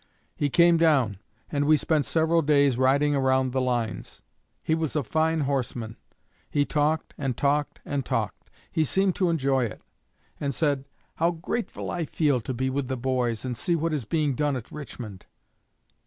[0.35, 1.19] He came down,
[1.51, 4.23] and we spent several days riding around the lines.
[4.63, 5.95] He was a fine horseman.
[6.49, 9.83] He talked, and talked, and talked; he seemed to enjoy it,
[10.39, 10.85] and said,
[11.17, 14.55] 'How grateful I feel to be with the boys and see what is being done
[14.55, 15.27] at Richmond!'